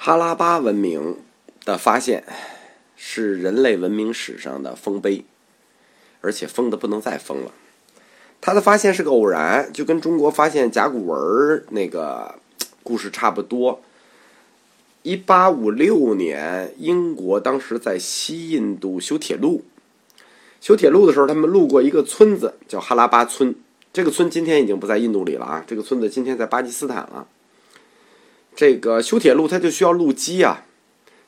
[0.00, 1.16] 哈拉巴文明
[1.64, 2.22] 的发现
[2.96, 5.24] 是人类文明史上的丰碑，
[6.20, 7.50] 而且丰的不能再丰了。
[8.40, 12.36] 它的发现是个偶然，就跟中国发现甲骨文那个
[12.84, 13.80] 故事差不多。
[15.02, 19.64] 一八五六年，英国当时在西印度修铁路，
[20.60, 23.52] 修铁路的时候，他们路过一个村子，叫哈拉巴村。
[23.92, 27.26] 这个村今天已经不在印度里了啊，这个村子今天在巴基斯坦了。
[28.58, 30.64] 这个修铁路，它就需要路基啊，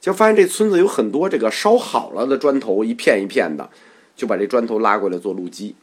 [0.00, 3.70] 就发现这村子有很多这个烧好了的砖头，一片一片的，
[4.16, 5.76] 就把这砖头拉过来做路基。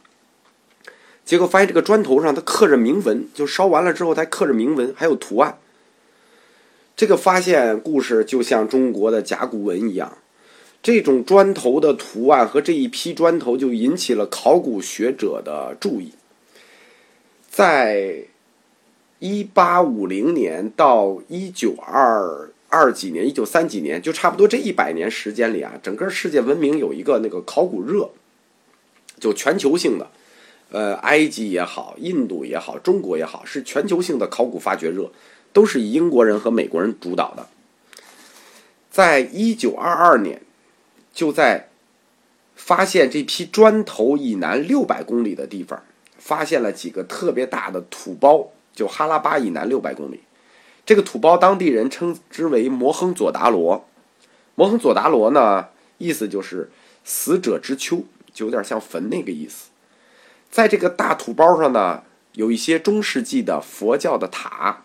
[1.24, 5.56] 结果发现这个砖头上它刻着铭文，就烧完了之后它刻着铭文，还有图案。
[6.94, 10.18] 这个发现故事就像中国的甲骨文一样，
[10.82, 16.12] 这种砖头的图案和这一批砖头就引起了考古学者的注意，
[17.48, 18.24] 在。
[19.18, 28.10] 一八五零年到一九二二几年，一九三几年，就差不多这一百年时间里啊，整个世界文明有一个那个考古热，
[29.18, 30.08] 就全球性的，
[30.70, 35.10] 呃，埃及也好，印度也好，中国也好，是全球性的考古发掘热，
[35.52, 37.48] 都是以英国人和美国人主导的。
[38.90, 40.40] 在一九二二年，
[41.12, 41.68] 就在
[42.54, 45.82] 发现这批砖头以南六百公里的地方，
[46.18, 48.52] 发现了几个特别大的土包。
[48.78, 50.20] 就哈拉巴以南六百公里，
[50.86, 53.84] 这个土包当地人称之为摩亨佐达罗。
[54.54, 56.70] 摩亨佐达罗呢，意思就是
[57.02, 59.70] 死者之丘，就有点像坟那个意思。
[60.48, 64.84] 在这个大土包上呢，有一些中世纪的佛教的塔。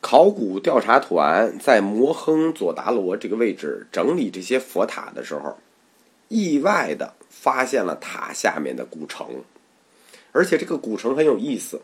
[0.00, 5.58] 考古调查团在摩亨佐达罗这个位置整理这些佛塔的时候，
[6.28, 9.44] 意外的发现了塔下面的古城。
[10.32, 11.82] 而且这个古城很有意思，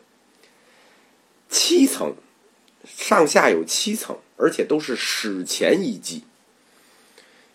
[1.49, 2.15] 七层，
[2.85, 6.25] 上下有七层，而且都是史前遗迹。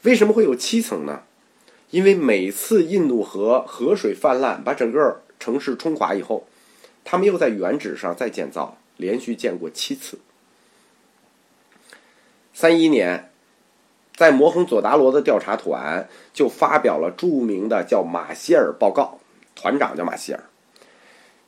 [0.03, 1.23] 为什么会有七层呢？
[1.91, 6.47] 因为每次印度河河水泛滥，把整个城市冲垮以后，
[7.03, 10.19] 他们又在原址上再建造，连续建过七次。
[12.53, 13.31] 三一年，
[14.15, 19.19] 在摩亨佐达罗的调查团就发表了著名的叫马歇尔报告，
[19.55, 20.43] 团长叫马歇尔。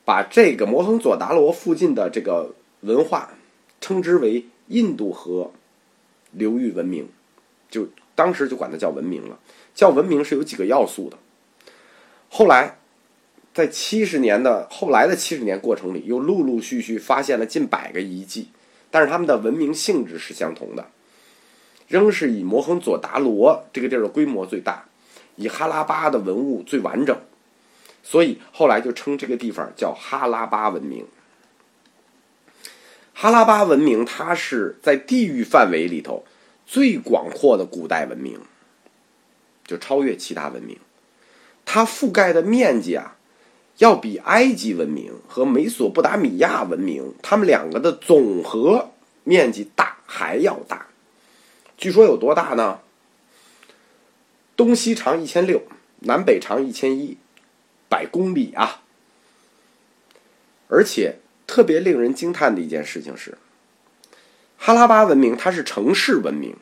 [0.04, 3.30] 把这个摩亨佐达罗附近的这个文化
[3.80, 5.50] 称之为印度河
[6.32, 7.08] 流域文明，
[7.70, 9.38] 就当时就管它叫文明了。
[9.74, 11.18] 叫文明是有几个要素的。
[12.28, 12.78] 后来，
[13.52, 18.48] 在七十年的后来的七十年过程里，又陆陆续续发现了近百个遗迹，
[18.90, 20.86] 但是他们的文明性质是相同的，
[21.88, 24.84] 仍是以摩亨佐达罗这个地儿的规模最大，
[25.36, 27.16] 以哈拉巴的文物最完整。
[28.04, 31.06] 所以后来就称这个地方叫哈拉巴文明。
[33.14, 36.24] 哈拉巴文明，它是在地域范围里头
[36.66, 38.38] 最广阔的古代文明，
[39.66, 40.78] 就超越其他文明。
[41.64, 43.16] 它覆盖的面积啊，
[43.78, 48.90] 要比埃及文明和美索不达米亚文明，它们两个的总和
[49.22, 50.88] 面积大还要大。
[51.78, 52.80] 据说有多大呢？
[54.56, 55.62] 东西长一千六，
[56.00, 57.16] 南北长一千一。
[57.88, 58.82] 百公里啊！
[60.68, 63.38] 而且特别令人惊叹的一件事情是，
[64.58, 66.56] 哈拉巴文明它是城市文明，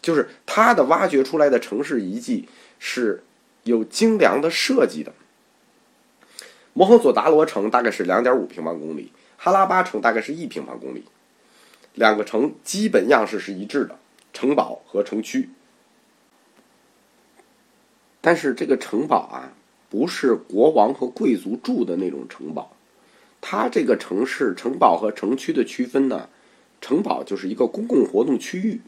[0.00, 3.24] 就是它的挖掘出来的城市遗迹是
[3.64, 5.12] 有精良的设计的。
[6.72, 11.04] 摩亨佐达罗城大概是两点五平方公里，哈拉巴城大概是一平方公里，
[11.94, 13.98] 两个城基本样式是一致的，
[14.32, 15.50] 城堡和城区。
[18.22, 19.52] 但是这个城堡啊。
[19.92, 22.74] 不是国王和贵族住的那种城堡，
[23.42, 26.30] 它这个城市城堡和城区的区分呢，
[26.80, 28.80] 城堡就是一个公共活动区域，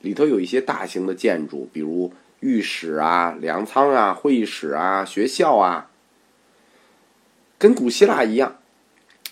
[0.00, 5.88] 里头有一些大型的建筑，比如御史啊、粮仓啊、会议室啊、学校啊，
[7.56, 8.56] 跟古希腊一样，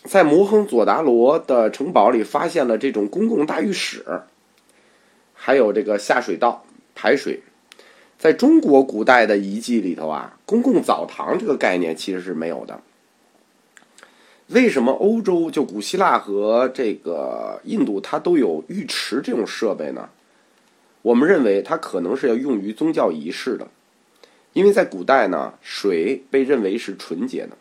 [0.04, 4.04] 在摩亨佐达罗的城堡里发现了这种公共大浴室，
[5.34, 6.64] 还有这个下水道
[6.94, 7.42] 排水。
[8.20, 12.78] 在中国古代的遗迹里头啊，公共澡堂这个概念其实是没有的。
[14.48, 20.10] 为什么欧洲就古希腊和这个印度它都有浴池这种设备呢？
[21.00, 23.66] 我们认为它可能是要用于宗教仪式的，
[24.52, 27.56] 因为在古代呢，水被认为是纯洁的。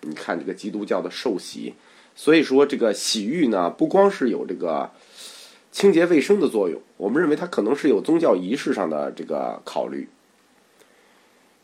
[0.00, 1.74] 你看这个基督教的受洗，
[2.16, 4.90] 所以说这个洗浴呢，不光是有这个。
[5.74, 10.08] 清洁卫生的作用，我们认为它可能是有宗教仪式上的这个考虑。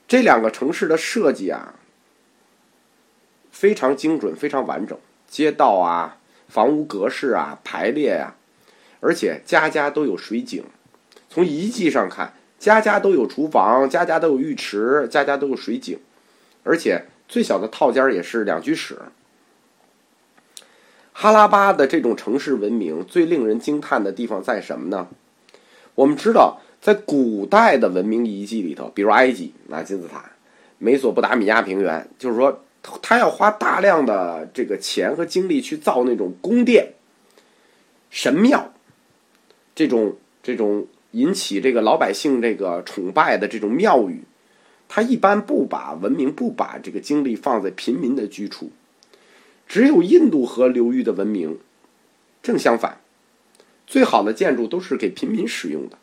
[0.08, 1.76] 这两个城市的设计啊，
[3.52, 4.98] 非常精准，非常完整，
[5.28, 6.18] 街道啊，
[6.48, 8.34] 房屋格式啊、排列呀，
[8.98, 10.64] 而且家家都有水井。
[11.28, 15.96] 从遗迹上看，家家都有厨房，家家都有浴池，家家都有水井，
[16.64, 18.98] 而且最小的套间也是两居室。
[21.22, 25.06] 哈拉巴的这种城市文明最令人惊叹的地方在什么呢？
[25.94, 30.25] 我们知道，在古代的文明遗迹里头，比如埃及那金字塔、
[30.78, 32.62] 美索不达米亚平原，就是说，
[33.02, 36.94] 他要花大量的这个钱和精力去造那种宫殿、
[38.08, 38.72] 神庙，
[39.75, 44.22] 这种这种引起这个老百姓这个崇拜的这种庙宇，
[44.88, 48.70] 他一般不把文明不把这个精力放在平民的居处。
[49.70, 51.61] 只有印度河流域的文明，
[52.43, 52.99] 正相反，
[53.87, 55.96] 最好的建筑都是给平民使用的，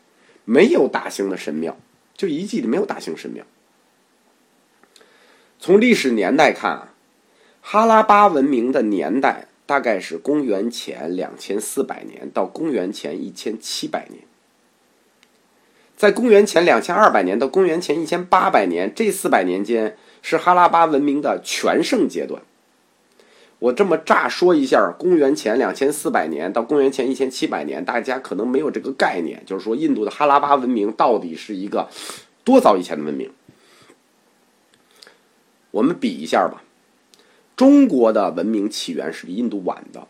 [0.46, 1.76] 没有大型的神庙，
[2.16, 3.44] 就遗迹里没有大型神庙。
[5.58, 6.94] 从历史年代看啊，
[7.60, 14.22] 哈拉巴文明的年代大概是公元前两千四百年到公元前一千七百年，
[15.94, 22.40] 在公元前两千二百年到公元前一千八百年这四百年间，是哈拉巴文明的全盛阶段。
[23.60, 31.88] 我这么乍说一下，公元前两千四百年到公元前一千七百年，大家可能没有这个概念，就是说印度的哈拉巴文明到底是一个
[32.44, 33.30] 多早以前的文明？
[35.72, 36.62] 我们比一下吧。
[37.56, 40.06] 中国的文明起源是比印度晚的，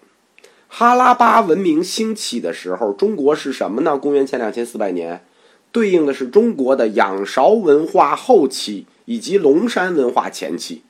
[0.69, 3.97] 哈拉巴文明兴起的时候，中国是什么呢？
[3.97, 5.25] 公元前两千四百年，
[5.73, 10.83] 对应的是中国的仰韶文化后期以及龙山文化前期。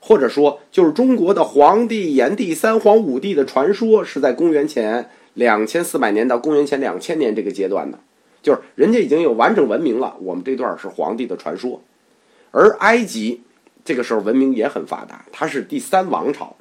[0.00, 7.98] 或者说，就是中国的黄帝、炎帝、三皇五帝的传说是在公元前两千四百年到公元前两千年这个阶段的，
[8.40, 10.16] 就是人家已经有完整文明了。
[10.20, 11.82] 我们这段是黄帝的传说，
[12.52, 13.42] 而埃及
[13.84, 16.56] 这个时候文明也很发达，它是第三王朝，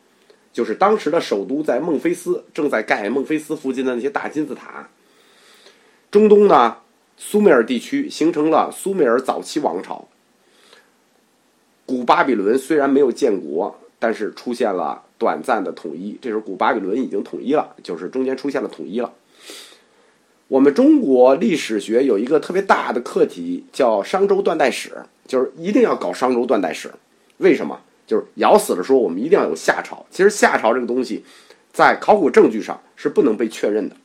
[0.52, 4.90] 就是当时的首都在孟菲斯，正在盖孟菲斯附近的那些大金字塔。
[6.10, 6.78] 中东呢，
[7.18, 10.08] 苏美尔地区形成了苏美尔早期王朝。
[11.88, 16.20] 古巴比伦虽然没有建国，但是出现了短暂的统一。
[16.22, 19.14] 这时候古巴比伦已经统一了，就是中间出现了统一了。
[20.50, 24.92] 我们中国历史学有一个特别大的课题，叫商周断代史，
[25.26, 26.92] 就是一定要搞商周断代史。
[27.38, 27.80] 为什么？
[28.06, 30.06] 就是咬死了说我们一定要有夏朝。
[30.12, 31.24] 其实夏朝这个东西，
[31.72, 33.96] 在考古证据上是不能被确认的。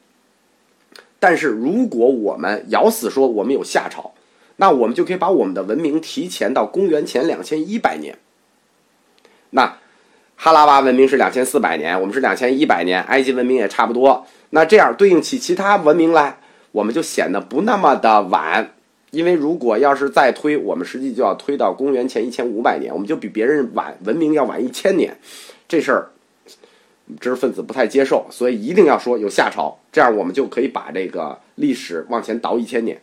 [1.18, 4.12] 但是如果我们咬死说我们有夏朝，
[4.56, 8.18] 那我们就可以把我们的文明提前到公元前两千一百年。
[9.50, 9.78] 那
[10.36, 14.26] 哈拉巴文明是两千四百年，我们是两千一百年，埃及文明也差不多。
[14.50, 16.38] 那这样对应起其他文明来，
[16.72, 18.74] 我们就显得不那么的晚。
[19.10, 25.16] 因为如果要是再推，我们实际就要推到公元前一千五百年，我们就比别人晚文明要晚一千年。
[25.68, 26.08] 这事儿
[27.20, 33.00] 知识分子不太接受，所以一定要说有夏朝，这样我们就可以把这个历史往前倒一千年。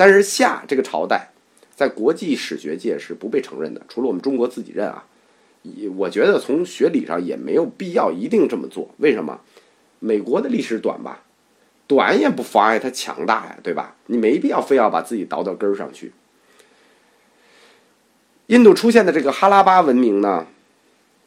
[0.00, 1.28] 但是夏这个朝代，
[1.76, 5.04] 在国际史学界是不被承认的，除了我们中国自己认啊。
[5.98, 8.94] 我觉得从学理上也没有必要一定这么做。
[8.96, 9.42] 为什么？
[9.98, 11.24] 美国的历史短吧，
[11.86, 13.94] 短也不妨碍它强大呀，对吧？
[14.06, 16.12] 你没必要非要把自己倒到根儿上去。
[18.46, 20.46] 印度出现的这个哈拉巴文明呢，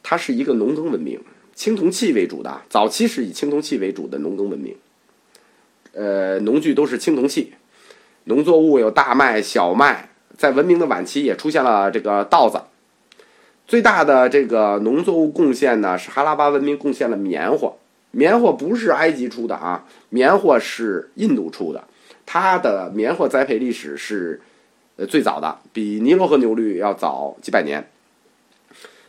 [0.02, 1.20] 它是一个农耕文明，
[1.54, 4.76] 青铜器为主的，早期是以青铜器为主的农耕文明。
[5.92, 7.52] 呃，农具都是青铜器。
[8.24, 12.58] 农作物有大麦、小麦，在文明的晚期也出现了这个稻子。
[13.68, 17.72] 最大的这个农作物贡献呢，是哈拉巴文明贡献了棉花。
[18.12, 21.84] 棉花不是埃及出的啊，棉花是印度出的。
[22.24, 24.40] 它的棉花栽培历史是
[24.96, 27.86] 呃最早的，比尼罗河流域要早几百年。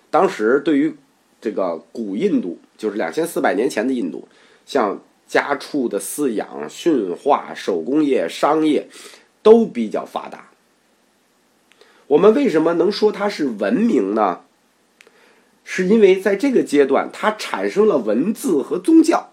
[0.10, 0.94] 当时对于
[1.40, 4.28] 这个古印度，就是两千四百年前的印度，
[4.66, 5.00] 像。
[5.28, 8.88] 家畜的饲养、驯化、手工业、商业
[9.42, 10.50] 都比较发达。
[12.08, 14.42] 我们为什么能说它是文明呢？
[15.64, 19.32] 是因为在这个阶段，它产生了文字和宗教。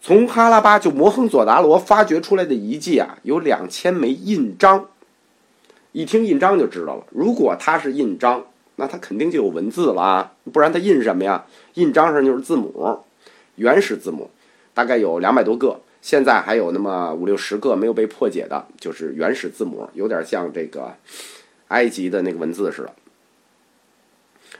[0.00, 4.86] 从哈拉巴就摩亨佐达罗发掘出来的遗迹啊，有两千枚印章。
[5.90, 8.44] 一听印章就知道了，如果它是印章，
[8.76, 11.44] 那它肯定就有文字了啊，不然它印什么呀？
[11.74, 13.00] 印章上就是字母。
[13.58, 14.30] 原始字母
[14.72, 20.94] 大概有两百多个，现在还有那么五六十个没有被破解的，就是原始字母，有点像这个
[21.68, 22.94] 埃及的那个文字似的。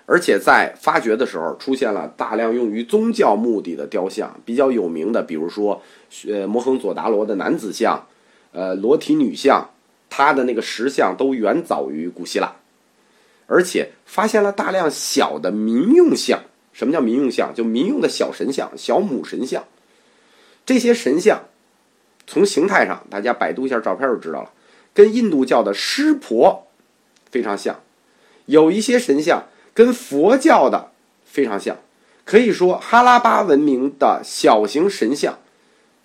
[0.05, 5.83] 而且在发掘的时候，出现了大量用于宗教目的的雕像，比较有名的，比如说
[6.26, 8.07] 呃摩亨佐达罗的男子像，
[8.52, 9.71] 呃裸体女像，
[10.11, 12.57] 它的那个石像都远早于古希腊。
[13.47, 16.40] 而且发现了大量小的民用像。
[16.78, 17.52] 什么叫民用像？
[17.52, 19.64] 就民用的小神像、小母神像。
[20.64, 21.47] 这些神像
[22.25, 24.52] 从形态上，大家百度一下照片就知道了，
[24.94, 26.68] 跟印度教的湿婆
[27.32, 27.80] 非常像。
[28.47, 30.92] 有一些神像跟佛教的
[31.25, 31.76] 非常像。
[32.25, 35.37] 可以说，哈拉巴文明的小型神像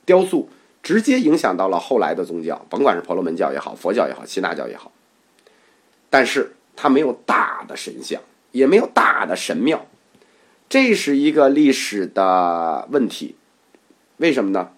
[0.06, 0.50] 雕塑
[0.82, 4.92] 直接影响到了后来的宗教，甭管是婆罗门教也好，佛教也好，希腊教也好。
[6.10, 8.20] 但是它没有大的神像，
[8.52, 9.86] 也没有大的神庙，
[10.74, 13.36] 这是一个历史的问题。
[14.18, 14.70] 为什么呢？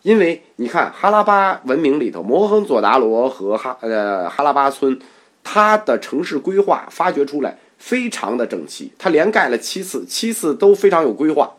[0.00, 4.98] 因为你看哈拉巴文明里头，摩亨佐达罗和哈呃哈拉巴村，
[5.44, 7.58] 它的城市规划发掘出来。
[7.76, 11.56] 非常的整齐，它连盖了七次，七次都非常有规划，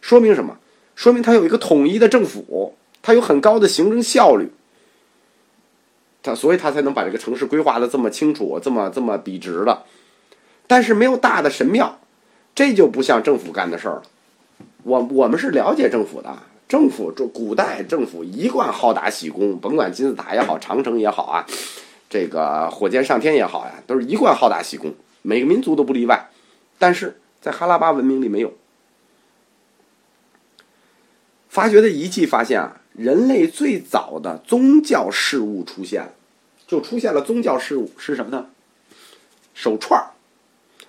[0.00, 0.58] 说明什么？
[0.96, 4.50] 说明它有一个统一的政府，它有很高的行政效率，
[6.24, 9.84] 它所以它才能把这个城市规划的这么清楚，这么这么笔直的。
[10.66, 12.00] 但是没有大的神庙，
[12.56, 14.02] 这就不像政府干的事儿了。
[14.82, 16.36] 我我们是了解政府的，
[16.66, 21.46] 政府就古代政府一贯好大喜功，甭管金字塔也好，长城也好啊，
[22.08, 24.94] 这个火箭上天也好呀，都是一贯好大喜功。
[25.20, 26.30] 每个民族都不例外，
[26.78, 28.54] 但是在哈拉巴文明里没有。
[31.50, 36.12] 发掘的遗迹发现啊，人类最早的宗教事物出现了，
[36.66, 38.46] 就出现了宗教事物是什么呢？
[39.52, 40.15] 手串儿，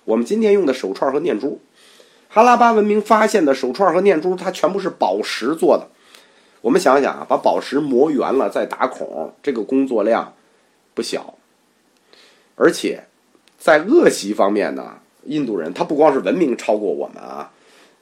[0.08, 1.60] 我们今天用的手串和念珠，
[2.30, 5.90] 哈拉巴文明发现的手串和念珠，它全部是宝石做的。
[6.62, 10.34] 我们想想啊，把宝石磨圆了再打孔，这个工作量
[10.94, 11.36] 不小，
[12.56, 13.04] 而且。
[13.60, 17.52] 在恶习方面呢，印度人他不光是文明超过我们啊，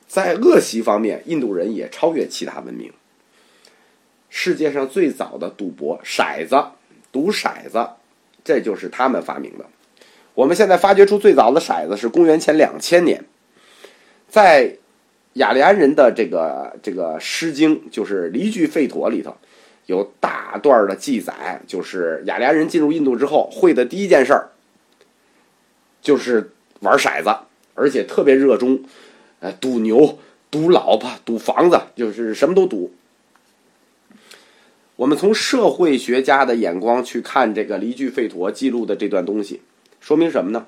[0.05, 2.91] 在恶习方面，印度人也超越其他文明。
[4.29, 6.61] 世界上最早的赌博，骰子，
[7.09, 7.87] 赌骰子，
[8.43, 9.65] 这就是他们发明的。
[10.35, 13.23] 我们现在发掘出最早的骰子是公元前两千年，
[14.27, 14.77] 在
[15.33, 19.35] 雅利安人的这个这个《诗经》就是《离句吠陀》里头，
[19.85, 24.51] 有大段的记载，就是雅利安人进入印度之后会的第一件事儿。
[26.01, 26.51] 就是
[26.81, 27.35] 玩骰子，
[27.73, 28.83] 而且特别热衷，
[29.39, 30.19] 呃，赌牛、
[30.51, 32.93] 赌老婆、赌房子，就是什么都赌。
[34.97, 39.61] 我们从社会学家的眼光去看这个《离句吠陀》记录的这段东西，
[40.05, 40.67] 说明什么呢？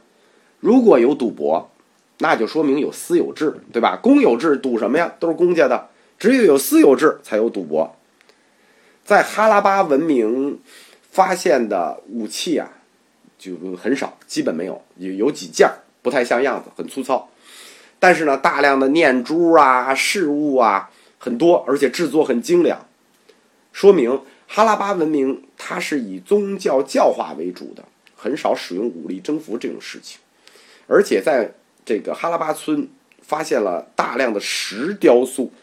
[0.59, 1.69] 如果有赌博，
[2.17, 3.95] 那就说明有私有制，对吧？
[4.01, 5.13] 公有制赌什么呀？
[5.19, 7.95] 都是公家的，只有有私有制才有赌博。
[9.05, 10.59] 在哈拉巴文明
[11.11, 12.71] 发现的武器啊。
[13.37, 17.29] 就很少，基本没有，有有几件儿不太像样子，很粗糙。
[17.99, 20.89] 但是呢，大量的念珠啊、饰物啊
[21.19, 22.87] 很多，而且制作很精良，
[23.71, 27.85] 说明哈拉巴文明它是以宗教教化为主的，
[28.17, 30.19] 很少使用武力征服这种事情。
[30.87, 31.53] 而且在
[31.85, 32.89] 这个哈拉巴村
[33.21, 35.53] 发现了大量的石雕塑，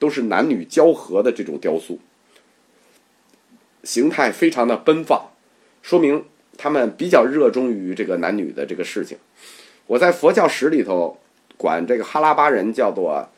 [0.00, 2.00] 都是男女交合的这种雕塑，
[3.84, 5.30] 形态非常的奔放，
[5.82, 6.24] 说明。
[6.60, 9.16] 他们比较热衷于这个男女的这个事情。
[9.86, 11.16] 我在佛教史里头
[11.56, 13.28] 管这个哈拉巴人叫做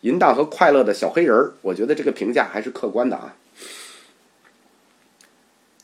[0.00, 3.36] 淫荡和快乐的小黑人儿，我觉得这个评价还是客观的啊。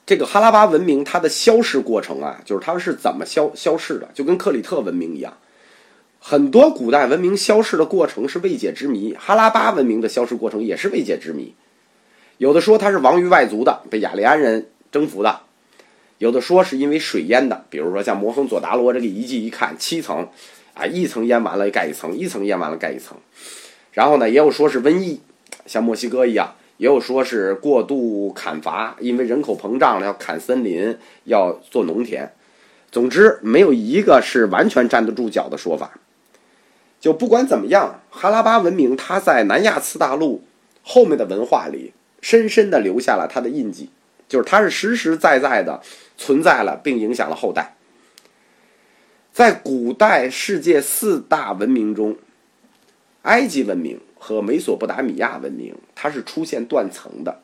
[0.04, 5.36] 这个哈拉巴文明它的消逝过程啊，就是它是怎么消消逝的，就跟克里特文明一样。
[6.18, 11.54] 很多古代文明消逝的过程是未解之谜，哈拉巴文明的消失过程也是未解之谜。
[12.38, 15.40] 有的说它是亡于外族的，被雅利安人征服的。
[16.18, 20.28] 有的说是因为水淹的，比如说像摩亨佐达罗这个遗迹，一看七层，
[20.74, 23.16] 啊，一层淹完了盖一层，一层淹完了盖一层。
[23.92, 25.20] 然后呢，也有说是瘟疫，
[25.66, 32.32] 像墨西哥一样；也有说是过度砍伐，因为人口膨胀了要砍森林，要做农田。
[32.90, 35.92] 总之，没有一个是完全站得住脚的说法。
[36.98, 40.42] 就不管怎么样，哈拉巴文明它在南亚次大陆
[40.82, 43.90] 后面的文化里，深深地留下了它的印记。
[44.28, 45.80] 就是它是实实在在的
[46.18, 47.76] 存在了，并影响了后代。
[49.32, 52.16] 在古代世界四大文明中，
[53.22, 57.40] 埃及文明和美索不达米亚文明它是出现断层的，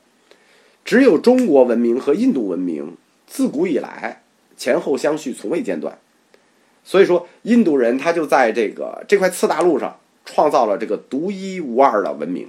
[0.84, 4.22] 只有中国文明和印度文明自古以来
[4.56, 5.98] 前后相续，从未间断。
[6.84, 12.48] 所以说，印度人他就在这个这块次大陆上创造了这个独一无二的文明。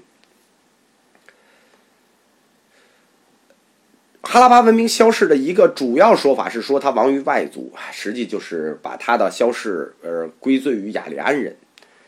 [4.21, 11.57] 哈拉巴文明消逝的一个主要说法是说它亡于外族，实际就是把它的消逝而归罪于雅利安人。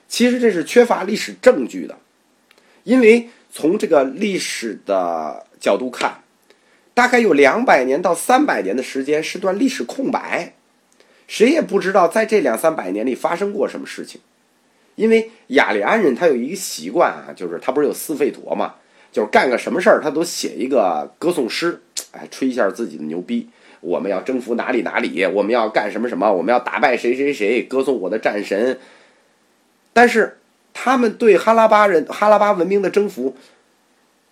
[0.08, 1.98] 其实这是缺乏历史证据的，
[2.84, 6.24] 因为从这个历史的角度看，
[6.94, 10.54] 大概有两百年到三百年的时间是段历史空白，
[11.28, 14.22] 谁也不知道在这两三百年里发生过什么事情。
[14.96, 18.76] 因为雅利安人他有一个习惯啊，就是他不是有斯费陀嘛，
[19.12, 23.50] 就是干个什么事儿他都写一个歌颂诗，哎，吹一下自己的牛逼。
[23.80, 28.78] 我们要征服哪里哪里，我们要干什么什么，我们要打败谁谁谁，歌颂我的战神。
[29.92, 30.38] 但是
[30.74, 33.36] 他们对哈拉巴人、哈拉巴文明的征服，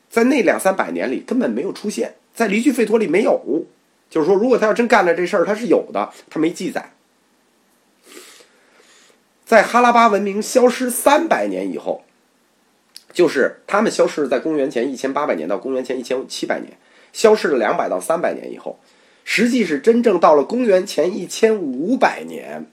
[0.10, 3.66] 在那两三百年里根本没有出现，在离居费陀里没有。
[4.10, 6.94] 就是说，如果他要真干了这事儿，他是有的，他没记载。
[9.46, 12.04] 在哈拉巴文明消失三百年以后，
[13.14, 16.74] 就是他们消失在公元前一千八百年到公元前一千七百年，
[17.14, 18.80] 消失了两百到三百年以后，
[19.24, 22.66] 实际是真正到了公元前一千五百年，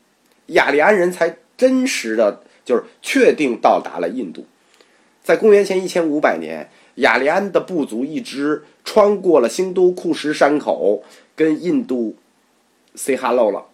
[0.46, 4.44] 雅利安人才真实的就是确定到达了印度。
[5.22, 11.02] 在公元前一千五百年，雅利安的部族一支穿过了兴都库什山口。
[11.34, 12.16] 跟印度
[12.94, 13.66] say hello 了，